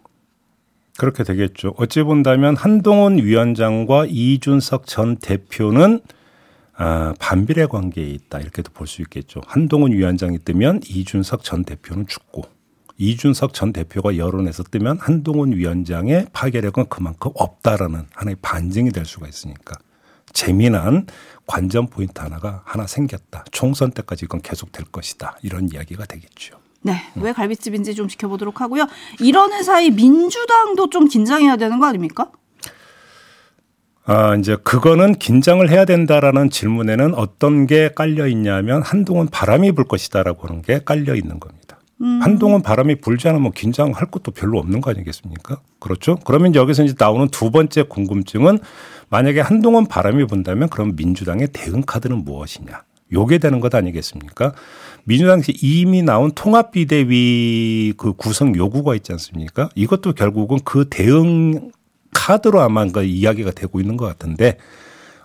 그렇게 1.01 1.23
되겠죠. 1.23 1.73
어찌 1.77 2.03
본다면 2.03 2.55
한동훈 2.55 3.17
위원장과 3.17 4.05
이준석 4.07 4.85
전 4.85 5.17
대표는 5.17 5.99
아, 6.75 7.15
반비례 7.17 7.65
관계에 7.65 8.05
있다 8.05 8.39
이렇게도 8.39 8.71
볼 8.73 8.85
수 8.85 9.01
있겠죠. 9.01 9.41
한동훈 9.47 9.93
위원장이 9.93 10.37
뜨면 10.45 10.81
이준석 10.87 11.43
전 11.43 11.63
대표는 11.63 12.05
죽고 12.05 12.43
이준석 12.99 13.55
전 13.55 13.73
대표가 13.73 14.17
여론에서 14.17 14.61
뜨면 14.61 14.99
한동훈 14.99 15.53
위원장의 15.53 16.27
파괴력은 16.33 16.85
그만큼 16.87 17.31
없다라는 17.33 18.05
하나의 18.13 18.35
반증이 18.43 18.91
될 18.91 19.05
수가 19.05 19.27
있으니까 19.27 19.73
재미난 20.33 21.07
관전 21.47 21.87
포인트 21.87 22.21
하나가 22.21 22.61
하나 22.63 22.85
생겼다. 22.85 23.45
총선 23.51 23.89
때까지 23.89 24.25
이건 24.25 24.43
계속될 24.43 24.85
것이다. 24.91 25.39
이런 25.41 25.67
이야기가 25.73 26.05
되겠죠. 26.05 26.60
네. 26.83 26.95
왜 27.15 27.31
갈비집인지 27.31 27.95
좀 27.95 28.07
지켜보도록 28.07 28.61
하고요. 28.61 28.87
이러는 29.19 29.63
사이 29.63 29.91
민주당도 29.91 30.89
좀 30.89 31.07
긴장해야 31.07 31.57
되는 31.57 31.79
거 31.79 31.85
아닙니까? 31.85 32.31
아, 34.03 34.35
이제 34.35 34.57
그거는 34.63 35.13
긴장을 35.15 35.67
해야 35.69 35.85
된다라는 35.85 36.49
질문에는 36.49 37.13
어떤 37.13 37.67
게 37.67 37.89
깔려 37.93 38.27
있냐면 38.27 38.81
한동훈 38.81 39.27
바람이 39.27 39.73
불 39.73 39.85
것이다라고 39.85 40.47
하는 40.47 40.61
게 40.63 40.79
깔려 40.83 41.15
있는 41.15 41.39
겁니다. 41.39 41.61
한동훈 42.19 42.63
바람이 42.63 42.95
불지 42.95 43.27
않으면 43.29 43.51
긴장할 43.51 44.07
것도 44.09 44.31
별로 44.31 44.57
없는 44.57 44.81
거 44.81 44.89
아니겠습니까? 44.89 45.61
그렇죠? 45.79 46.17
그러면 46.25 46.55
여기서 46.55 46.83
이제 46.83 46.95
나오는 46.97 47.27
두 47.27 47.51
번째 47.51 47.83
궁금증은 47.83 48.57
만약에 49.09 49.39
한동훈 49.39 49.85
바람이 49.85 50.25
분다면 50.25 50.69
그럼 50.69 50.95
민주당의 50.95 51.49
대응 51.53 51.83
카드는 51.85 52.23
무엇이냐? 52.23 52.81
요게 53.13 53.37
되는 53.37 53.59
것 53.59 53.75
아니겠습니까? 53.75 54.53
민주당에서 55.05 55.51
이미 55.61 56.03
나온 56.03 56.31
통합 56.33 56.71
비대위 56.71 57.93
그 57.97 58.13
구성 58.13 58.55
요구가 58.55 58.95
있지 58.95 59.11
않습니까? 59.13 59.69
이것도 59.75 60.13
결국은 60.13 60.59
그 60.63 60.87
대응 60.89 61.71
카드로 62.13 62.61
아마 62.61 62.85
그 62.85 63.03
이야기가 63.03 63.51
되고 63.51 63.79
있는 63.79 63.97
것 63.97 64.05
같은데 64.05 64.57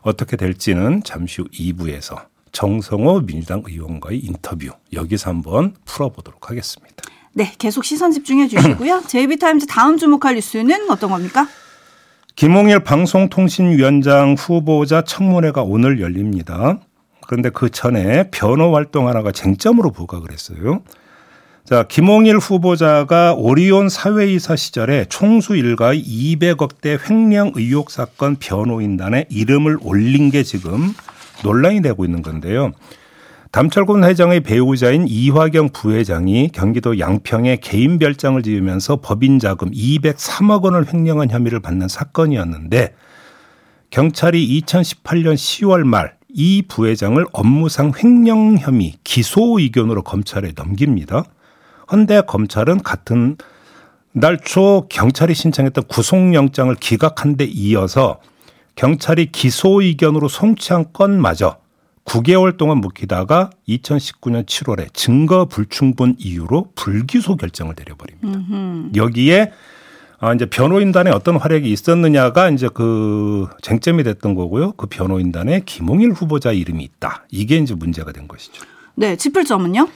어떻게 0.03 0.37
될지는 0.37 1.03
잠시 1.05 1.43
후 1.43 1.49
2부에서 1.49 2.27
정성호 2.53 3.23
민주당 3.27 3.63
의원과의 3.67 4.21
인터뷰 4.21 4.71
여기서 4.93 5.31
한번 5.31 5.75
풀어보도록 5.85 6.51
하겠습니다. 6.51 6.95
네. 7.35 7.53
계속 7.59 7.85
시선 7.85 8.13
집중해 8.13 8.49
주시고요. 8.49 9.03
제이비타임즈 9.09 9.67
다음 9.67 9.99
주목할 9.99 10.37
뉴스는 10.37 10.89
어떤 10.91 11.11
겁니까? 11.11 11.47
김홍일 12.35 12.81
방송통신위원장 12.81 14.37
후보자 14.39 15.03
청문회가 15.03 15.63
오늘 15.63 16.01
열립니다. 16.01 16.79
그런데 17.27 17.51
그 17.51 17.71
전에 17.71 18.31
변호 18.31 18.75
활동 18.75 19.09
하나가 19.09 19.33
쟁점으로 19.33 19.91
부각을 19.91 20.33
했어요. 20.33 20.83
자, 21.65 21.83
김홍일 21.83 22.39
후보자가 22.39 23.35
오리온 23.35 23.89
사회이사 23.89 24.55
시절에 24.55 25.07
총수 25.09 25.57
일가의 25.57 26.01
200억대 26.05 26.99
횡령 27.11 27.53
의혹 27.57 27.91
사건 27.91 28.37
변호인단에 28.37 29.27
이름을 29.31 29.79
올린 29.83 30.31
게 30.31 30.45
지금 30.45 30.93
논란이 31.43 31.83
되고 31.83 32.05
있는 32.05 32.23
건데요. 32.23 32.73
담철군 33.51 34.05
회장의 34.05 34.41
배우자인 34.41 35.07
이화경 35.09 35.71
부회장이 35.71 36.51
경기도 36.53 36.99
양평에 36.99 37.57
개인 37.57 37.99
별장을 37.99 38.41
지으면서 38.43 39.01
법인 39.01 39.39
자금 39.39 39.71
203억 39.71 40.63
원을 40.63 40.93
횡령한 40.93 41.31
혐의를 41.31 41.61
받는 41.61 41.89
사건이었는데 41.89 42.95
경찰이 43.91 44.61
2018년 44.61 45.35
10월 45.35 45.85
말 45.85 46.17
이 46.39 46.63
부회장을 46.69 47.25
업무상 47.33 47.93
횡령 47.97 48.59
혐의 48.59 48.95
기소 49.05 49.59
의견으로 49.59 50.03
검찰에 50.03 50.53
넘깁니다. 50.55 51.25
헌데 51.91 52.21
검찰은 52.21 52.83
같은 52.83 53.39
날 54.13 54.39
초 54.43 54.87
경찰이 54.89 55.35
신청했던 55.35 55.85
구속영장을 55.89 56.75
기각한 56.77 57.37
데 57.37 57.45
이어서 57.45 58.21
경찰이 58.75 59.33
기소 59.33 59.81
의견으로 59.81 60.29
송치한 60.29 60.93
건마저 60.93 61.57
9개월 62.05 62.57
동안 62.59 62.79
묵히다가 62.79 63.51
2019년 63.69 64.47
7월에 64.47 64.93
증거 64.93 65.47
불충분 65.47 66.17
이유로 66.19 66.73
불기소 66.75 67.37
결정을 67.37 67.75
내려버립니다. 67.77 68.39
음흠. 68.39 68.91
여기에 68.95 69.53
아, 70.19 70.33
이제 70.33 70.47
변호인단에 70.47 71.11
어떤 71.11 71.37
활약이 71.37 71.71
있었느냐가 71.71 72.49
이제 72.51 72.69
그 72.73 73.47
쟁점이 73.61 74.03
됐던 74.03 74.35
거고요. 74.35 74.73
그 74.73 74.87
변호인단에 74.87 75.63
김홍일 75.67 76.13
후보자 76.13 76.53
이름이 76.53 76.83
있다. 76.85 77.27
이게 77.31 77.59
이제 77.59 77.75
문제가 77.75 78.13
된 78.13 78.27
것이죠. 78.27 78.65
네, 78.95 79.17
짚을 79.17 79.45
점은요? 79.45 79.89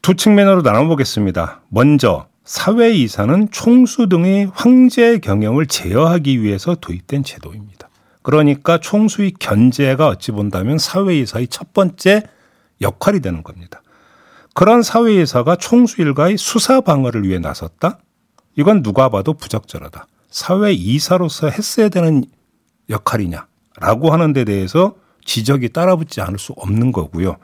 두 0.00 0.14
측면으로 0.14 0.62
나눠보겠습니다. 0.62 1.60
먼저 1.68 2.28
사회이사는 2.44 3.48
총수 3.50 4.08
등의 4.08 4.50
황제 4.54 5.18
경영을 5.18 5.66
제어하기 5.66 6.42
위해서 6.42 6.76
도입된 6.76 7.24
제도입니다. 7.24 7.88
그러니까 8.22 8.78
총수의 8.78 9.34
견제가 9.38 10.08
어찌 10.08 10.32
본다면 10.32 10.78
사회이사의 10.78 11.48
첫 11.48 11.74
번째 11.74 12.22
역할이 12.80 13.20
되는 13.20 13.42
겁니다. 13.42 13.82
그런 14.54 14.82
사회이사가 14.82 15.56
총수 15.56 16.00
일가의 16.00 16.38
수사 16.38 16.80
방어를 16.80 17.24
위해 17.24 17.38
나섰다? 17.38 17.98
이건 18.56 18.82
누가 18.82 19.08
봐도 19.08 19.34
부적절하다. 19.34 20.06
사회 20.30 20.72
이사로서 20.72 21.48
했어야 21.48 21.88
되는 21.88 22.24
역할이냐라고 22.90 24.12
하는 24.12 24.32
데 24.32 24.44
대해서 24.44 24.96
지적이 25.24 25.70
따라붙지 25.70 26.20
않을 26.20 26.38
수 26.38 26.52
없는 26.52 26.92
거고요. 26.92 27.36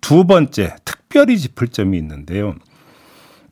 두 0.00 0.24
번째, 0.24 0.76
특별히 0.84 1.38
짚을 1.38 1.68
점이 1.68 1.98
있는데요. 1.98 2.54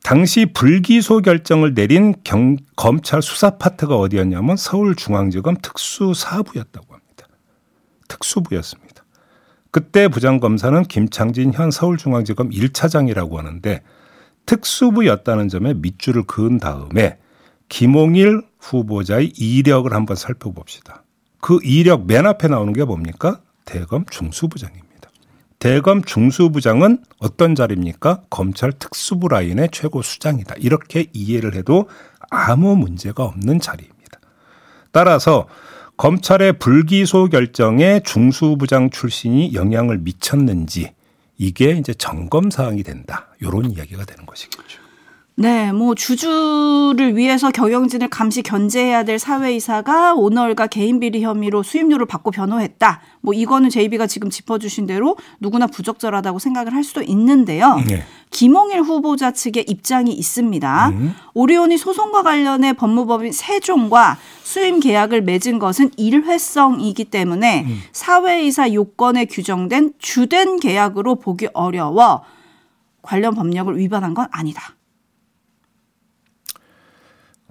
당시 0.03 0.45
불기소 0.45 1.19
결정을 1.19 1.73
내린 1.73 2.15
경, 2.23 2.57
검찰 2.75 3.21
수사 3.21 3.57
파트가 3.57 3.97
어디였냐면 3.97 4.55
서울중앙지검 4.55 5.57
특수사부였다고 5.61 6.93
합니다. 6.93 7.27
특수부였습니다. 8.07 9.03
그때 9.71 10.07
부장검사는 10.07 10.83
김창진 10.85 11.53
현 11.53 11.69
서울중앙지검 11.69 12.49
1차장이라고 12.49 13.35
하는데 13.35 13.81
특수부였다는 14.49 15.47
점에 15.47 15.75
밑줄을 15.75 16.23
그은 16.23 16.57
다음에 16.57 17.19
김홍일 17.67 18.41
후보자의 18.57 19.27
이력을 19.37 19.93
한번 19.93 20.15
살펴봅시다. 20.15 21.03
그 21.39 21.59
이력 21.61 22.07
맨 22.07 22.25
앞에 22.25 22.47
나오는 22.47 22.73
게 22.73 22.83
뭡니까? 22.83 23.41
대검 23.65 24.05
중수부장입니다. 24.09 25.11
대검 25.59 26.03
중수부장은 26.03 27.03
어떤 27.19 27.53
자리입니까? 27.53 28.23
검찰 28.31 28.71
특수부 28.71 29.27
라인의 29.27 29.69
최고 29.71 30.01
수장이다. 30.01 30.55
이렇게 30.57 31.05
이해를 31.13 31.53
해도 31.53 31.87
아무 32.31 32.75
문제가 32.75 33.25
없는 33.25 33.59
자리입니다. 33.59 34.19
따라서 34.91 35.47
검찰의 35.97 36.53
불기소 36.53 37.27
결정에 37.27 37.99
중수부장 38.03 38.89
출신이 38.89 39.53
영향을 39.53 39.99
미쳤는지 39.99 40.93
이게 41.39 41.71
이제 41.71 41.93
점검 41.93 42.51
사항이 42.51 42.83
된다. 42.83 43.29
이런 43.39 43.71
이야기가 43.71 44.03
되는 44.03 44.25
것이겠죠. 44.25 44.88
네, 45.41 45.71
뭐 45.71 45.95
주주를 45.95 47.15
위해서 47.15 47.49
경영진을 47.49 48.09
감시 48.09 48.41
견제해야 48.41 49.03
될 49.03 49.19
사회이사가 49.19 50.13
오너가 50.13 50.67
개인 50.67 50.99
비리 50.99 51.21
혐의로 51.21 51.63
수임료를 51.63 52.07
받고 52.07 52.31
변호했다. 52.31 52.99
뭐 53.21 53.33
이거는 53.33 53.69
제이비가 53.69 54.05
지금 54.05 54.29
짚어주신 54.29 54.85
대로 54.85 55.15
누구나 55.39 55.67
부적절하다고 55.67 56.39
생각을 56.39 56.73
할 56.73 56.83
수도 56.83 57.01
있는데요. 57.03 57.75
네. 57.87 58.03
김홍일 58.31 58.81
후보자 58.81 59.31
측의 59.31 59.63
입장이 59.69 60.11
있습니다. 60.11 60.89
음. 60.89 61.15
오리온이 61.33 61.77
소송과 61.77 62.23
관련해 62.23 62.73
법무법인 62.73 63.31
세종과 63.31 64.17
수임 64.43 64.81
계약을 64.81 65.21
맺은 65.21 65.59
것은 65.59 65.91
일회성이기 65.95 67.05
때문에 67.05 67.63
음. 67.65 67.79
사회이사 67.93 68.73
요건에 68.73 69.23
규정된 69.23 69.93
주된 69.99 70.59
계약으로 70.59 71.15
보기 71.15 71.47
어려워 71.53 72.23
관련 73.01 73.35
법령을 73.35 73.77
위반한 73.77 74.13
건 74.13 74.27
아니다. 74.31 74.75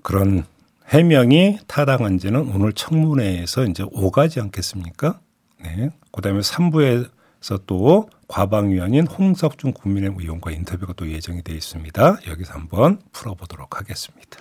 그런 0.08 0.46
해명이 0.88 1.58
타당한 1.66 2.16
지는 2.16 2.50
오늘 2.54 2.72
청문회에서 2.72 3.66
이제 3.66 3.84
오가지 3.92 4.40
않겠습니까? 4.40 5.20
네. 5.62 5.90
그 6.10 6.22
다음에 6.22 6.40
3부에서 6.40 7.66
또 7.66 8.08
과방위원인 8.26 9.06
홍석준 9.06 9.74
국민의힘 9.74 10.18
의원과 10.18 10.52
인터뷰가 10.52 10.94
또 10.94 11.10
예정이 11.10 11.42
되어 11.42 11.54
있습니다. 11.54 12.20
여기서 12.26 12.54
한번 12.54 13.02
풀어보도록 13.12 13.78
하겠습니다. 13.78 14.38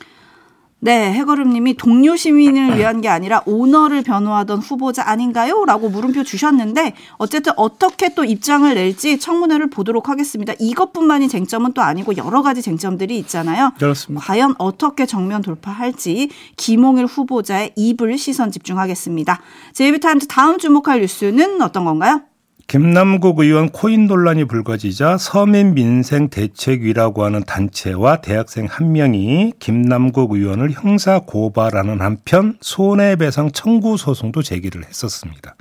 네, 0.79 1.11
해거름님이 1.13 1.75
동료 1.75 2.15
시민을 2.15 2.77
위한 2.77 3.01
게 3.01 3.09
아니라 3.09 3.41
오너를 3.47 4.03
변호하던 4.03 4.59
후보자 4.59 5.03
아닌가요? 5.07 5.65
라고 5.65 5.89
물음표 5.89 6.23
주셨는데 6.23 6.93
어쨌든 7.17 7.53
어떻게 7.55 8.13
또 8.13 8.23
입장을 8.23 8.71
낼지 8.73 9.17
청문회를 9.19 9.71
보도록 9.71 10.07
하겠습니다. 10.07 10.53
이것뿐만이 10.59 11.29
쟁점은 11.29 11.73
또 11.73 11.81
아니고 11.81 12.15
여러 12.17 12.43
가지 12.43 12.61
쟁점들이 12.61 13.17
있잖아요. 13.19 13.71
그렇습니다. 13.79 14.23
과연 14.23 14.53
어떻게 14.59 15.07
정면 15.07 15.41
돌파할지 15.41 16.29
김홍일 16.57 17.07
후보자의 17.07 17.71
입을 17.75 18.19
시선 18.19 18.51
집중하겠습니다. 18.51 19.41
제이비타임즈 19.73 20.27
다음 20.27 20.59
주목할 20.59 21.01
뉴스는 21.01 21.59
어떤 21.63 21.85
건가요? 21.85 22.21
김남국 22.67 23.39
의원 23.39 23.69
코인 23.69 24.07
논란이 24.07 24.43
불거지자 24.43 25.17
서민민생대책위라고 25.17 27.23
하는 27.23 27.41
단체와 27.43 28.17
대학생 28.17 28.67
한 28.69 28.91
명이 28.91 29.53
김남국 29.57 30.33
의원을 30.33 30.71
형사 30.71 31.19
고발하는 31.19 32.01
한편 32.01 32.57
손해배상 32.59 33.51
청구 33.53 33.95
소송도 33.95 34.41
제기를 34.41 34.83
했었습니다. 34.83 35.55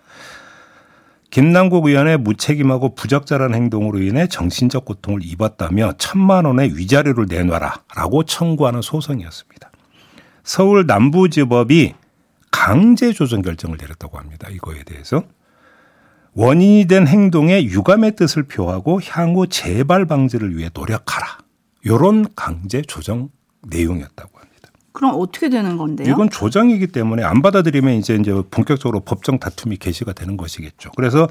김남국 1.31 1.87
의원의 1.87 2.19
무책임하고 2.19 2.97
부적절한 2.97 3.55
행동으로 3.55 4.01
인해 4.01 4.27
정신적 4.27 4.85
고통을 4.85 5.21
입었다며 5.23 5.93
천만 5.99 6.45
원의 6.45 6.77
위자료를 6.77 7.27
내놔라라고 7.29 8.25
청구하는 8.25 8.83
소송이었습니다. 8.83 9.71
서울 10.43 10.87
남부지법이 10.87 11.95
강제 12.51 13.13
조정 13.13 13.43
결정을 13.43 13.79
내렸다고 13.81 14.19
합니다. 14.19 14.49
이거에 14.51 14.83
대해서 14.83 15.23
원인이 16.37 16.85
된 16.87 17.07
행동에 17.07 17.65
유감의 17.65 18.15
뜻을 18.15 18.43
표하고 18.43 19.01
향후 19.09 19.47
재발 19.47 20.05
방지를 20.05 20.55
위해 20.57 20.69
노력하라. 20.73 21.39
요런 21.87 22.27
강제 22.37 22.83
조정 22.83 23.31
내용이었다고 23.67 24.39
합니다. 24.39 24.71
그럼 24.93 25.15
어떻게 25.19 25.49
되는 25.49 25.79
건데요? 25.79 26.11
이건 26.11 26.29
조정이기 26.29 26.89
때문에 26.89 27.23
안 27.23 27.41
받아들이면 27.41 27.95
이제 27.95 28.15
이제 28.17 28.35
본격적으로 28.51 29.01
법정 29.01 29.39
다툼이 29.39 29.79
개시가 29.79 30.13
되는 30.13 30.37
것이겠죠. 30.37 30.91
그래서 30.95 31.27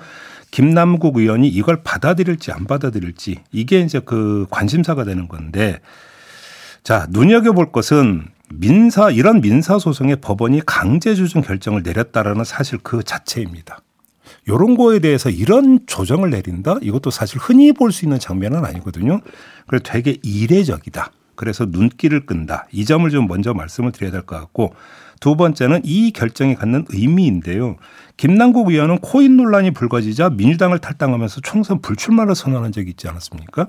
김남국 0.50 1.18
의원이 1.18 1.50
이걸 1.50 1.84
받아들일지 1.84 2.52
안 2.52 2.66
받아들일지 2.66 3.42
이게 3.52 3.82
이제 3.82 4.00
그 4.00 4.48
관심사가 4.50 5.04
되는 5.04 5.28
건데 5.28 5.82
자, 6.84 7.06
눈여겨 7.12 7.54
볼 7.54 7.72
것은 7.72 8.26
민사, 8.50 9.12
이런 9.12 9.42
민사 9.42 9.78
소송에 9.78 10.16
법원이 10.16 10.62
강제 10.66 11.14
조정 11.14 11.44
결정을 11.44 11.84
내렸다라는 11.84 12.44
사실 12.44 12.80
그 12.82 13.04
자체입니다. 13.04 13.80
요런 14.48 14.78
거에 14.78 15.00
대해서 15.00 15.30
이런 15.30 15.80
조정을 15.88 16.30
내린다? 16.30 16.78
이것도 16.82 17.10
사실 17.10 17.40
흔히 17.40 17.72
볼 17.74 17.92
수 17.92 18.06
있는 18.06 18.20
장면은 18.20 18.64
아니거든요. 18.66 19.22
그래서 19.68 19.84
되게 19.84 20.18
이례적이다. 20.22 21.12
그래서 21.36 21.66
눈길을 21.66 22.26
끈다. 22.26 22.68
이 22.72 22.86
점을 22.86 23.10
좀 23.10 23.28
먼저 23.28 23.54
말씀을 23.54 23.92
드려야 23.92 24.12
될 24.12 24.22
것 24.22 24.38
같고 24.38 24.74
두 25.20 25.36
번째는 25.36 25.82
이 25.84 26.12
결정이 26.12 26.56
갖는 26.56 26.86
의미인데요. 26.90 27.78
김남국 28.18 28.70
의원은 28.70 29.00
코인 29.00 29.36
논란이 29.38 29.72
불거지자 29.72 30.30
민주당을 30.32 30.80
탈당하면서 30.80 31.42
총선 31.42 31.82
불출마를 31.82 32.36
선언한 32.36 32.72
적이 32.72 32.92
있지 32.92 33.08
않았습니까? 33.08 33.68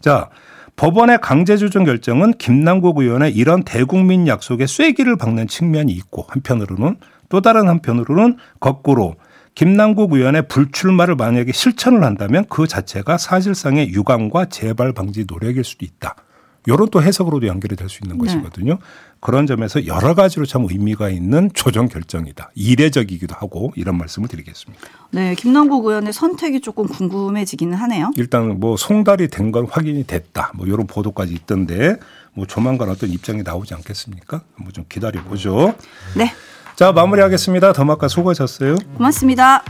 자, 0.00 0.28
법원의 0.76 1.18
강제조정 1.22 1.84
결정은 1.84 2.32
김남국 2.34 2.98
의원의 2.98 3.34
이런 3.34 3.64
대국민 3.64 4.28
약속에 4.28 4.66
쐐기를 4.66 5.16
박는 5.16 5.48
측면이 5.48 5.90
있고 5.92 6.24
한편으로는 6.28 6.96
또 7.28 7.40
다른 7.40 7.68
한편으로는 7.68 8.36
거꾸로 8.60 9.16
김남국 9.58 10.12
의원의 10.12 10.46
불출마를 10.46 11.16
만약에 11.16 11.50
실천을 11.50 12.04
한다면 12.04 12.44
그 12.48 12.68
자체가 12.68 13.18
사실상의 13.18 13.88
유감과 13.88 14.44
재발 14.50 14.92
방지 14.92 15.24
노력일 15.28 15.64
수도 15.64 15.84
있다. 15.84 16.14
요런 16.68 16.90
또 16.92 17.02
해석으로도 17.02 17.48
연결이 17.48 17.74
될 17.74 17.88
수 17.88 17.98
있는 18.04 18.18
네. 18.18 18.24
것이거든요. 18.26 18.78
그런 19.18 19.48
점에서 19.48 19.84
여러 19.86 20.14
가지로 20.14 20.46
참 20.46 20.64
의미가 20.70 21.10
있는 21.10 21.50
조정 21.54 21.88
결정이다. 21.88 22.50
이례적이기도 22.54 23.34
하고 23.34 23.72
이런 23.74 23.98
말씀을 23.98 24.28
드리겠습니다. 24.28 24.80
네, 25.10 25.34
김남국 25.34 25.86
의원의 25.86 26.12
선택이 26.12 26.60
조금 26.60 26.86
궁금해지기는 26.86 27.74
하네요. 27.76 28.12
일단 28.16 28.60
뭐 28.60 28.76
송달이 28.76 29.26
된 29.26 29.50
건 29.50 29.66
확인이 29.68 30.06
됐다. 30.06 30.52
뭐 30.54 30.66
이런 30.68 30.86
보도까지 30.86 31.32
있던데 31.32 31.96
뭐 32.32 32.46
조만간 32.46 32.90
어떤 32.90 33.10
입장이 33.10 33.42
나오지 33.42 33.74
않겠습니까? 33.74 34.42
한번 34.54 34.72
좀 34.72 34.84
기다려 34.88 35.20
보죠. 35.24 35.74
네, 36.16 36.30
자, 36.78 36.92
마무리하겠습니다. 36.92 37.72
더마카 37.72 38.06
수고하셨어요. 38.06 38.76
고맙습니다. 38.96 39.64